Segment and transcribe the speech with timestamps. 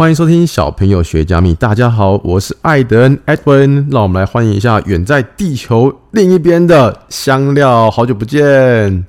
[0.00, 1.52] 欢迎收听小朋友学加密。
[1.52, 9.04] 大家好，我是艾德恩 Edwin，让我们来欢迎一下远在地球另一边的香料，好久不见。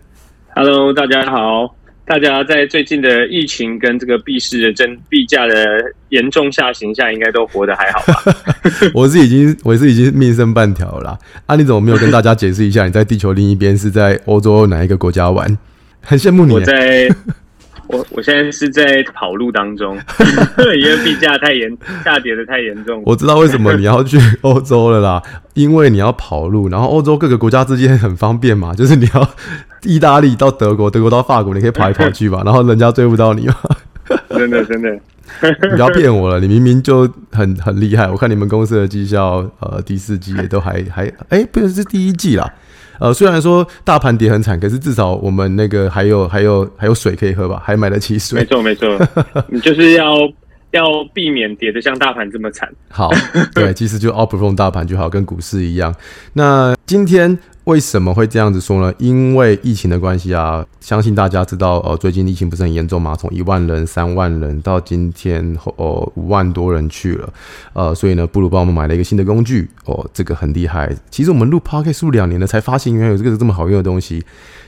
[0.54, 1.74] Hello，大家好。
[2.04, 5.56] 大家在最近的疫情跟这个币市的真币价的
[6.10, 8.36] 严重下行下，应该都活得还好吧？
[8.94, 11.18] 我是已经我是已经命剩半条了啦。
[11.46, 12.84] 啊，你怎么没有跟大家解释一下？
[12.84, 15.58] 你在地球另一边是在欧洲哪一个国家玩？
[16.02, 16.54] 很羡慕你。
[16.54, 17.08] 我在。
[17.92, 19.98] 我我现在是在跑路当中，
[20.78, 23.04] 因为币价太严，下跌的太严重。
[23.06, 25.22] 我知道为什么你要去欧洲了啦，
[25.54, 29.30] 因为你要跑路，然后欧洲各个国家之间很方便嘛，就是你要
[29.84, 33.56] 意大利到德国，德国到法国，你可以跑来跑去嘛， 然后人家追不到你嘛。
[34.30, 34.92] 真的真的，
[35.70, 42.52] 你不要骗我了，你明明就很很厉害，我看你们公司的绩效，呃，第四季也都还还，哎、欸，不是是第一季啦。
[43.02, 48.40] 呃，虽然说大盘跌很惨，可是至少我们那个还有还有还有水可以喝吧，还买得起水。
[48.40, 48.88] 没错没错，
[49.50, 50.16] 你就是要
[50.72, 52.70] 要避免跌得像大盘这么惨。
[52.90, 53.10] 好，
[53.56, 55.94] 对，其实就 outperform 大盘就好，跟股市一样。
[56.34, 57.38] 那今天。
[57.66, 58.94] 为什么会这样子说呢？
[58.98, 67.34] 因为疫情的关系啊，相信大家知道，呃，最近疫情不是很严重嘛，从一万人、三万人到今天哦五万多人去了，
[67.74, 70.92] 呃，所以呢，布鲁帮我们买了一个新的工具，哦，这个很厉害。
[71.12, 74.24] 其实我们录 Podcast 录两年了，才发现原来有这个这么好用的东西。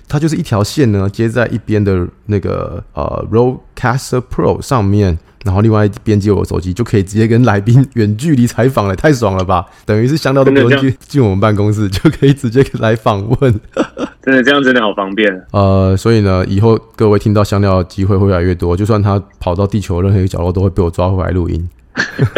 [0.07, 5.17] 它就是一条线呢，接在一边的那个呃，Roadcaster Pro 上面。
[5.43, 9.65] 然后另外一边接我手机，就可以直接跟来宾远距离采访了，太爽了吧！
[9.85, 13.59] 等于是香料都不用去进我们办公室，就可以直接来访问。
[14.23, 15.45] 真的这样真的好方便。
[15.51, 21.69] 呃，所以呢，以后各位听到香料的机会会越来越多，就算他跑到地球任何一个角落，都会被我抓回来录音。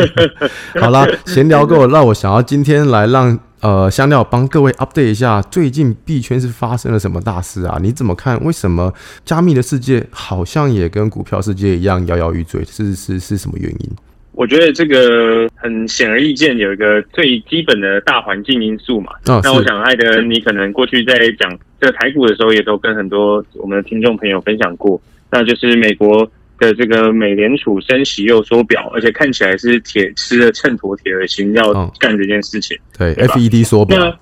[0.82, 3.40] 好啦，闲聊够了，让我想要今天来让。
[3.66, 7.80] 呃，香料帮各位 update 一下，最近币圈是发生了什么大事啊？
[7.82, 8.40] 你怎么看？
[8.46, 12.64] 为什么加密的世界好像也跟股票世界一样摇摇欲坠？
[12.64, 13.90] 是是是什么原因？
[14.34, 19.12] 我觉得这个很显而易见，有一个最基本的大环境因素嘛。
[19.26, 25.02] 哦、那我想，艾德，你可能过去在讲这个台股的时候，也都跟很多我们的听众朋友分享过，
[25.32, 26.30] 那就是美国。
[26.58, 32.78] 的这个美联储升息又缩表，而且看起来是铁吃了秤砣铁了心要干这件事情。
[32.98, 34.18] 对，对，FED 缩表，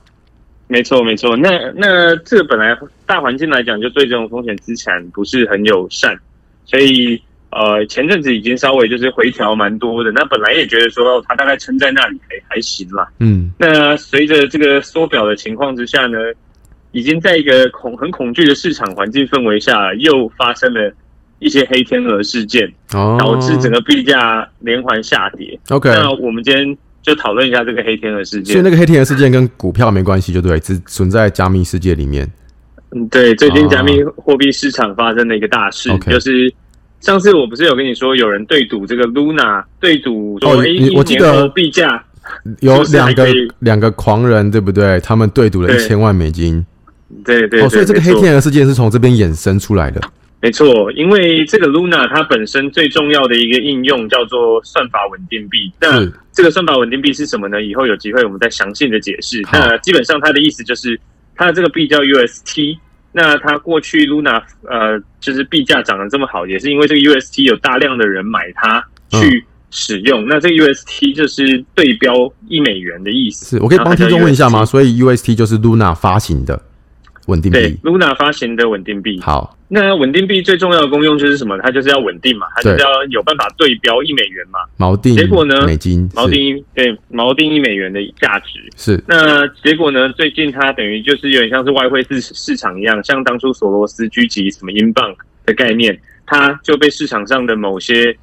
[0.68, 1.38] 没错没错。
[1.38, 6.18] 那那这个本来大环境来讲，就对这种风险资产不是很友善，
[6.66, 7.22] 所以
[7.52, 10.12] 呃前阵子已经稍微就是回调蛮多的。
[10.12, 13.08] 那本来也觉得说它大概撑在那里还还行啦。
[13.20, 13.52] 嗯。
[13.60, 16.18] 那随着这个缩表的情况之下呢，
[16.92, 20.92] 已经在一个恐很恐惧的市场环境氛围下，又发生了。
[21.44, 25.60] 一些黑天鹅事件，导致整个币价连环下跌。
[25.70, 28.54] OK，那我们今天就讨论一下这个黑天鹅事件。
[28.54, 32.26] 所以那个黑天鹅事件跟股票没关系，就对，只存在加密世界里面。
[32.96, 36.10] 嗯，对，最近加密货币市场发生了一个大事，oh.
[36.10, 36.54] 就是
[37.02, 42.02] 上次我不是有跟你说，有人对赌这个 Luna，对赌说，哎、oh，我记得币价
[42.62, 43.28] 有两个
[43.60, 45.00] 两个狂人，对不对？
[45.02, 46.66] 他们对赌了一千万美金。
[47.26, 50.00] 对对，对，对，哦，所以这个黑天鹅事件是从这边衍生出来的。
[50.44, 55.72] 没错，因为这个 Luna 它本身最重要的一个应用叫做算法稳定币。
[55.80, 57.62] 那这个算法稳定币是什么呢？
[57.64, 59.42] 以后有机会我们再详细的解释。
[59.54, 61.00] 那基本上它的意思就是，
[61.34, 62.78] 它的这个币叫 UST。
[63.14, 70.24] 那它过去 Luna 呃，就是币价涨得这么好，也是因为这个 UST 有大量的人买它去使用。
[70.24, 72.14] 嗯、那这个 UST 就是对标
[72.50, 73.46] 一美元的意思。
[73.46, 74.66] 是我可以帮听众问一下吗？
[74.66, 76.62] 所以 UST 就是 Luna 发行的。
[77.28, 79.18] 稳定币，对，Luna 发行的稳定币。
[79.22, 81.58] 好，那稳定币最重要的功用就是什么？
[81.64, 84.60] 它就是要稳定嘛，它就是要有办法对标一美元嘛。
[84.78, 85.66] 锚定，结果呢？
[85.66, 89.04] 美金，锚定，对，锚定一美元的价值是。
[89.08, 90.08] 那结果呢？
[90.14, 98.16] 最近它等于就是有点像是外汇市市场一样，像当初索罗斯狙击什么英镑的概念，它就被市场上的某些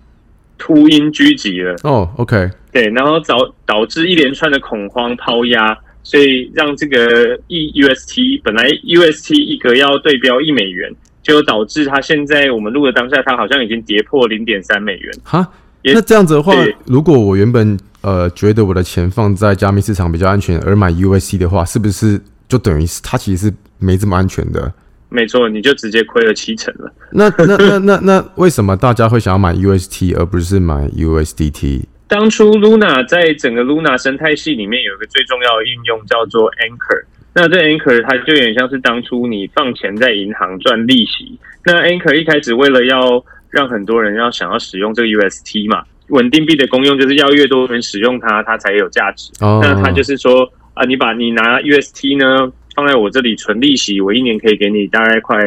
[0.57, 1.75] 秃鹰狙击了。
[1.83, 5.77] 哦，OK，对，然后导导致一连串的恐慌抛压。
[6.03, 10.91] 所以让这个 E U S T 本来 U S T 一个要对标一美元，
[11.31, 15.15] 就导致它现在我们录的当下，它好像已经跌破零点三美元。
[15.23, 15.47] 哈，
[15.85, 16.53] 那这样子的话，
[16.87, 24.73] 如果我原本呃觉得我的钱放在加密市场比较安全，而买 USC 的话，是不是就等于它其实是没这么安全的？
[25.09, 26.93] 没错，你就直接亏了七成了。
[27.11, 31.89] 那那那那那为什么大家会想要买 U S T 而不是买 U S D T？
[32.07, 37.05] 当初 Luna 在整个 Luna 生态系里面有一个最重要的应用叫做 Anchor。
[37.33, 41.39] 那这 Anchor 它就有点像是当初你放钱在银行赚利息。
[41.65, 49.31] 那 Anchor 一开始为了要让很多人要想要使用这个 UST 嘛，稳定币的功用就是要越多人使用它，它才有价值。
[49.41, 49.63] Oh.
[49.63, 55.39] 那它就是说啊，你把你拿 UST 呢放在我这里存利息，我一年可以给你大概快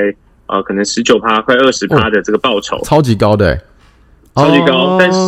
[0.47, 3.59] 呃可能十九趴、快二十趴的这个报酬，超级高的，
[4.35, 5.19] 超级高，但是。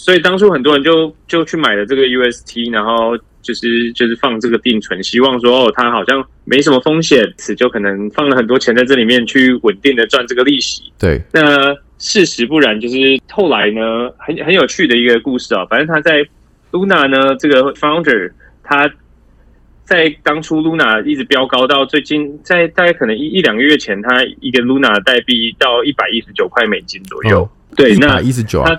[0.00, 10.92] 所以当初很多人就就去买了这个 UST，然后就是就是放这个定存，希望说哦，它好像没什么风险，此就可能放了很多钱在这里面去稳定的赚这个利息。
[10.98, 12.96] 对，那事实不然，就是
[13.30, 15.64] 后来呢，很很有趣的一个故事啊。
[15.66, 16.26] 反正他在
[16.72, 18.32] Luna 呢，这个 founder
[18.62, 18.90] 他。
[19.82, 27.42] 在当初，Luna 一直飙高到最近，在大概可能一一两个月前，他一个 Luna 代币到一百一十九块美金左右。
[27.42, 28.70] 哦、对，那一百一十九啊。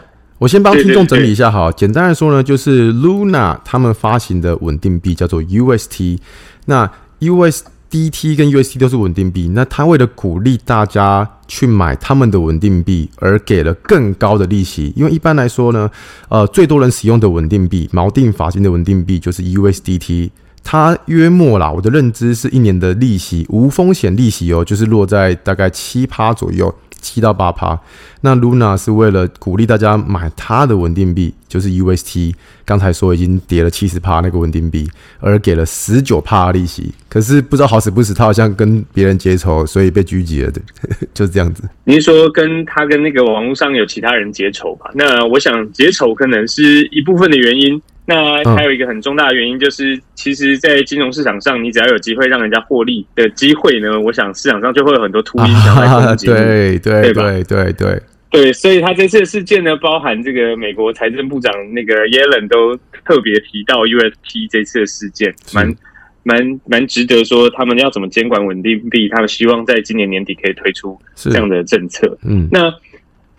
[0.41, 1.71] 我先帮听众整理一下哈。
[1.71, 6.17] 简单来说呢，就是 Luna 他们发行的稳定币叫做 UST。
[6.65, 9.51] 那 USDT 跟 UST 都是稳定币。
[9.53, 14.91] 那他为了鼓励大家去买他们的稳定币，而给了更高的利息。
[14.95, 15.87] 因为一般来说呢，
[16.29, 20.31] 呃，最多人使用的稳定币，锚定法金的稳定币就是 USDT。
[20.63, 27.77] 它约莫啦，我的认知是一年的利息无风险利息哦，就是落在大概七趴左右，七到八趴。
[28.21, 32.33] 那 Luna 是为了鼓励大家买它的稳定币，就是 UST，
[32.63, 34.87] 刚才说已经跌了七十趴那个稳定币，
[35.19, 36.93] 而给了十九趴利息。
[37.09, 40.61] 可是不知道好死不死，他好像跟别人结仇，所以被狙击了的，
[41.13, 41.63] 就是这样子。
[41.83, 44.91] 您说跟他跟那个网络上有其他人结仇吧？
[44.93, 47.81] 那我想结仇可能是一部分的原因。
[48.05, 56.25] 那还有一个很重大的原因，就是其实，在金融市场上，你只要有机会让人家获利的机会呢，我想市场上就会有很多秃鹰想来攻击。
[56.25, 58.01] 对对对对对
[58.31, 62.75] 对，所以他这次的事件呢，包含这个美国财政部长那个耶伦都
[63.05, 65.75] 特别提到 USP 这次的事件，蛮
[66.23, 72.17] 蛮蛮值得说，他们要怎么监管稳定币，他们希望在今年年底可以推出这样的政策。
[72.23, 72.73] 嗯，那。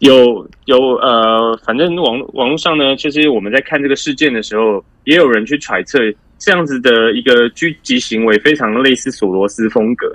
[0.02, 6.00] 有有呃，反正网网络上呢，其实我们在看这个事件的时候，也有人去揣测
[6.38, 10.08] 这样子的一个狙击行为，非常类似索罗斯风格，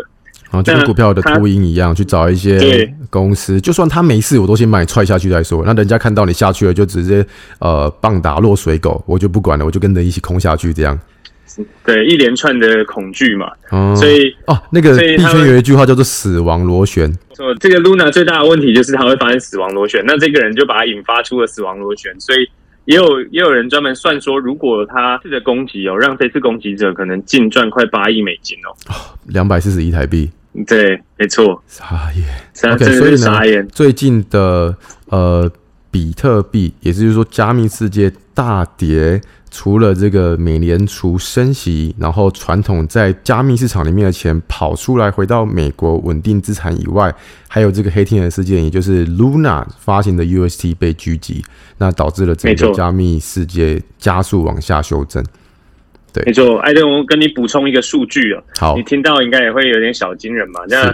[0.52, 5.64] 啊，就跟股票的秃鹰一样，去找一些公司，就算他没事，我都先把你踹下去再说。
[5.66, 7.26] 那人家看到你下去了，就直接
[7.60, 11.00] 呃棒打落水狗，我就不管了，我就跟着一起空下去这样。
[11.84, 17.12] 对，一连串的恐惧嘛，嗯、所以哦，那个币圈有一句话叫做“死亡螺旋”。
[17.36, 22.50] 说这个 Luna 最大的问题就是它会发生死亡螺旋，那这个人就把它引发出了死亡螺旋，所以
[22.86, 28.74] 也有也有人专门算说，如果他这次的攻击哦，让这次攻击者可能净赚快八亿美金哦，
[29.26, 30.30] 两百四十亿台币。
[30.66, 32.74] 对，没错，傻眼。
[32.74, 33.16] OK，所以
[33.56, 34.76] 呢，最近的
[35.06, 35.52] 呃
[35.92, 39.22] 比特币，也就是说加密世界大跌。
[39.50, 47.14] 除了这个美联储升息，然后传统在加密市场里面的钱跑出来回到美国稳定资产以外，
[47.48, 51.44] 还有这个黑天鹅事件，也就是 Luna 发行的 UST 被狙击，
[51.78, 55.24] 那导致了整个加密世界加速往下修正。
[56.14, 56.60] 对，没错。
[56.60, 60.62] 艾登，我跟你补充一个数据啊，好，你听到应该也会有点小惊人吧。
[60.68, 60.94] 那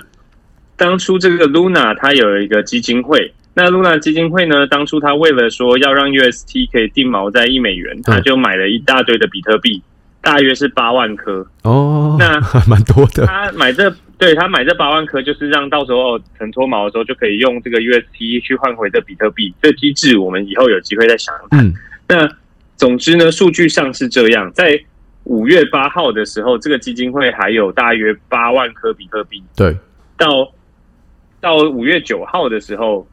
[0.76, 3.34] 当初这个 Luna 它有一个基金会。
[3.56, 4.66] 那 Luna 基金会呢？
[4.66, 9.80] 当初他为了说要让 UST 可以定锚在一美元，他就买了一大堆的比特币，
[10.22, 11.46] 大约是八万颗。
[11.62, 13.28] 哦，那 蛮多的。
[13.28, 19.54] 他买这，对，他买这八万颗，就是让到时候成脱锚的时候就可以用这个 UST 去换回这比特币。
[19.62, 21.64] 这机制我们以后有机会再详谈。
[21.64, 21.74] 嗯，
[22.08, 22.28] 那
[22.76, 24.84] 总之呢，数据上是这样，在
[25.26, 29.44] 五月八号的时候，这个基金会还有大约八万颗比特币。
[29.56, 29.78] 对，
[30.18, 30.52] 到
[31.40, 33.08] 到五月九号的时候。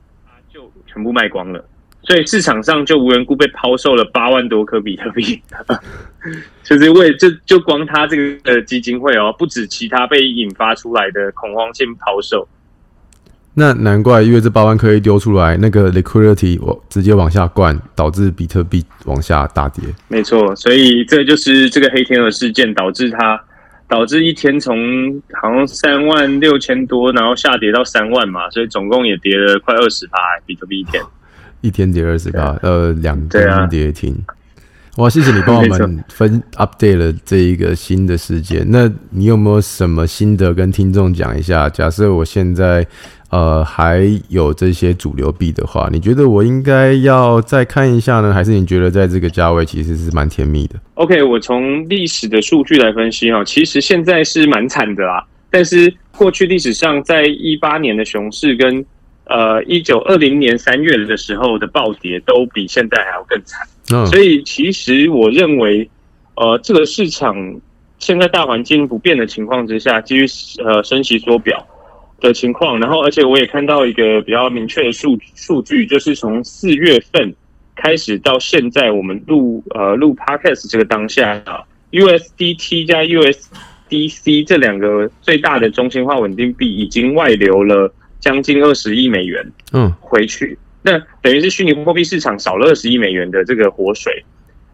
[0.52, 1.64] 就全部卖光了，
[2.02, 5.40] 所以市场上就无缘故被抛售了八万多颗比特币，
[6.64, 12.48] 就是为就就光他这个基金会哦，不止其他被引发出来的恐慌性抛售。
[13.54, 19.82] 那难怪，因为这八万颗一丢出来，那个 liquidity 我直接往下灌，导致比特币往下大跌。
[20.08, 23.40] 没错，所以这就是这个黑天鹅事件导致它。
[23.90, 30.16] 导致一天从好像三万六千多，然后下跌到三万嘛，所以总共也跌了快二十趴，
[30.46, 31.02] 比特币一天，
[31.60, 34.16] 一天跌二十趴，呃，两天跌停。
[34.96, 38.64] 哇，谢谢你帮我们分 update 了这一个新的事件。
[38.70, 41.68] 那你有没有什么心得跟听众讲一下？
[41.68, 42.86] 假设我现在。
[43.30, 55.24] 呃，还有这些主流币的话，你觉得我应该要再看一下呢，还是你觉得在这个价位其实是蛮甜蜜的？OK，我从历史的数据来分析哈，其实现在是蛮惨的啦。
[55.48, 58.84] 但是过去历史上，在一八年的熊市跟
[59.26, 63.64] 呃一九二零年三月的时候的暴跌，都比现在还要更惨。
[63.92, 65.88] 嗯，所以其实我认为，
[66.34, 67.60] 呃，这个市场
[68.00, 70.26] 现在大环境不变的情况之下，基于
[70.64, 71.64] 呃升息缩表。
[72.20, 77.34] 的情况，然后而且我也看到一个比较明确的数数据，就是从四月份
[77.74, 90.58] 开始到现在，我们录呃录 Podcast 这个当下啊，USDT 加 USDC 这两个最大的中心化稳定币已经外流了将近二十亿美元，嗯，回去。
[90.82, 94.24] 那等于是虚拟货币市场少了二十亿美元的这个活水，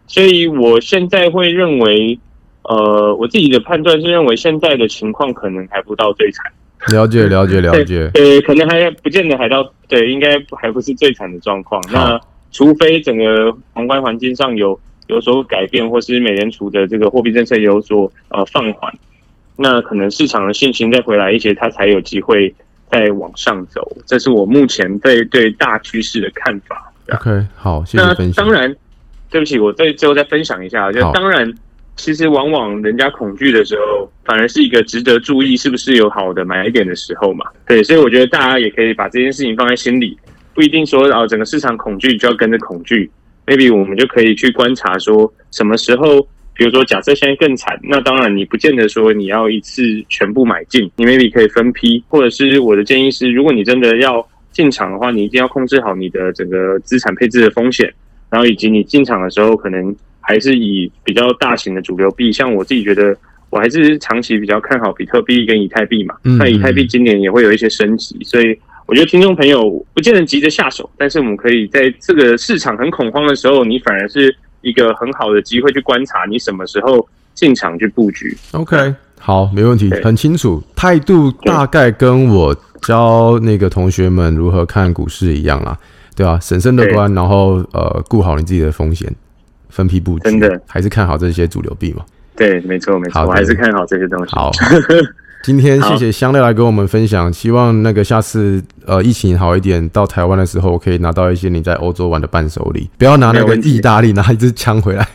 [0.05, 2.19] 所以我现在会认为，
[2.63, 6.45] 呃，我自己的判断是认为现在的情况可能还不到最惨。
[6.91, 8.09] 了解，了解，了解。
[8.13, 11.81] 呃，可能还不见得还到，对，应该还不是最惨的状况。
[11.91, 12.19] 那
[12.51, 18.93] 除非整个宏观环境上有有所改变，或是美联储的这个货币政策有所呃放缓，
[19.55, 22.53] 那可能市场的信心再回来一些，它才有机会
[22.89, 23.97] 再往上走。
[24.05, 26.93] 这是我目前对对大趋势的看法。
[27.09, 28.45] OK，好，谢谢分享。
[28.45, 28.75] 那当然，
[29.29, 31.53] 对不起，我再最后再分享一下，就当然。
[31.97, 37.45] 其实往往人家恐惧的时候，反而是一个值得注意是不是有好的买点的时候嘛。
[37.67, 40.15] 对，所以我觉得大家也可以把这件事情放在心里，
[40.53, 43.09] 不一定说啊整个市场恐惧就要跟着恐惧。
[43.45, 46.21] maybe 我们就可以去观察说什么时候，
[46.53, 57.91] 比如说假设现在更惨，那当然你不见得说你要一次全部买进，你 maybe 可以分批，或者是我的建议是，如果你真的要进场的话，你一定要控制好你的整个资产配置的风险，
[58.29, 59.95] 然后以及你进场的时候可能。
[60.21, 63.15] 还是以比较大型的主流币，像我自己觉得，
[63.49, 66.15] 我还是长期比较看好比特币跟以太币嘛。
[66.23, 78.35] 那以太币今年也会有一些升级，所以我觉得听众朋友不见得急着下手，但是我们可以在这个市场很恐慌的时候，你反而是一个很好的机会去观察你什么时候进场去布局。
[78.51, 85.77] OK，好，没问题，很清楚，态度大概跟我教那个同学们如何看股市一样啦，
[86.15, 86.39] 对吧？
[86.41, 89.13] 审慎乐观，然后呃，顾好你自己的风险。
[89.77, 92.03] 分批布局，真的还是看好这些主流币嘛？
[92.35, 94.35] 对，没错，没错，我还是看好这些东西。
[94.35, 94.51] 好，
[95.43, 105.07] 今天 谢谢香料来跟我们分享，希望那个下次呃疫情好一点，到台湾的时候，我可以拿到一些你在欧洲玩的伴手礼，不要拿那个意大利拿一支枪回来。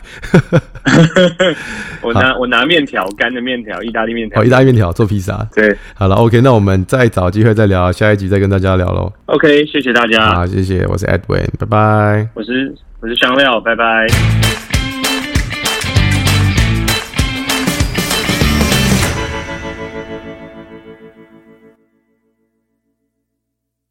[2.01, 4.41] 我拿我拿面条，干的面条，意大利面条。
[4.41, 5.47] 哦，意大利面条做披萨。
[5.55, 9.11] 对，好了，OK，那我们再找机会再聊，下一集再跟大家聊喽。
[9.27, 10.33] OK，谢谢大家。
[10.33, 12.27] 好，谢谢，我是 Edwin，拜拜。
[12.33, 12.75] 我是。
[13.01, 14.07] 我是香料，拜拜。